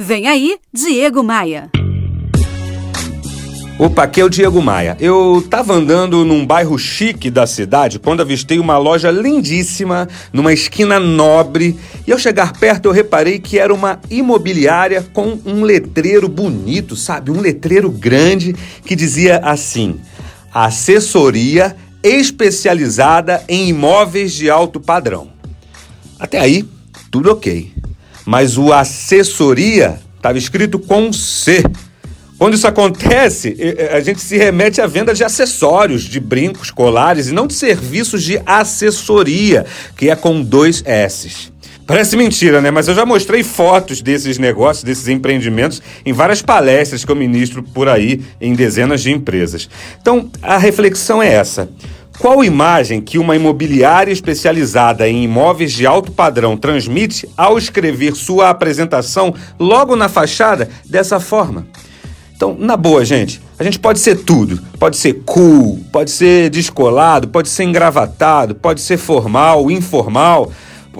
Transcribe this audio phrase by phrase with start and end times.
[0.00, 1.72] Vem aí, Diego Maia.
[3.76, 4.96] Opa, aqui é o Diego Maia.
[5.00, 11.00] Eu tava andando num bairro chique da cidade quando avistei uma loja lindíssima numa esquina
[11.00, 11.76] nobre
[12.06, 17.32] e ao chegar perto eu reparei que era uma imobiliária com um letreiro bonito, sabe?
[17.32, 18.54] Um letreiro grande
[18.84, 19.98] que dizia assim:
[20.54, 21.74] Assessoria
[22.04, 25.32] especializada em imóveis de alto padrão.
[26.20, 26.64] Até aí,
[27.10, 27.77] tudo ok
[28.28, 31.64] mas o assessoria estava escrito com C.
[32.36, 33.56] Quando isso acontece,
[33.90, 38.22] a gente se remete à venda de acessórios, de brincos, colares e não de serviços
[38.22, 39.64] de assessoria,
[39.96, 41.50] que é com dois S's.
[41.86, 42.70] Parece mentira, né?
[42.70, 47.62] Mas eu já mostrei fotos desses negócios, desses empreendimentos, em várias palestras que eu ministro
[47.62, 49.70] por aí em dezenas de empresas.
[50.02, 51.70] Então, a reflexão é essa.
[52.18, 58.50] Qual imagem que uma imobiliária especializada em imóveis de alto padrão transmite ao escrever sua
[58.50, 61.66] apresentação logo na fachada dessa forma?
[62.34, 64.60] Então, na boa, gente, a gente pode ser tudo.
[64.80, 70.52] Pode ser cool, pode ser descolado, pode ser engravatado, pode ser formal, informal,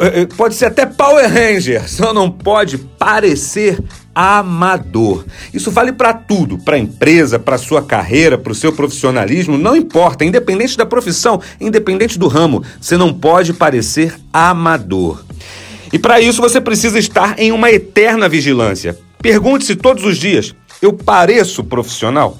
[0.00, 3.78] eh, eh, pode ser até Power Ranger, só não pode parecer
[4.14, 5.24] amador.
[5.52, 9.74] Isso vale para tudo, para a empresa, para sua carreira, para o seu profissionalismo, não
[9.74, 15.24] importa, independente da profissão, independente do ramo, você não pode parecer amador.
[15.92, 18.98] E para isso você precisa estar em uma eterna vigilância.
[19.20, 22.38] Pergunte-se todos os dias: eu pareço profissional?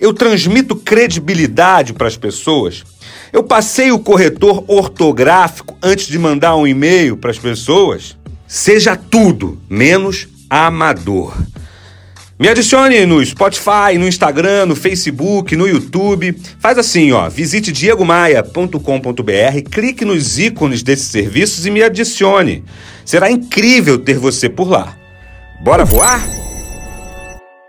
[0.00, 2.84] Eu transmito credibilidade para as pessoas?
[3.32, 8.16] Eu passei o corretor ortográfico antes de mandar um e-mail para as pessoas?
[8.46, 11.32] Seja tudo menos amador.
[12.40, 16.34] Me adicione no Spotify, no Instagram, no Facebook, no YouTube.
[16.58, 22.64] Faz assim, ó, visite diegomaia.com.br, clique nos ícones desses serviços e me adicione.
[23.04, 24.96] Será incrível ter você por lá.
[25.62, 26.39] Bora voar?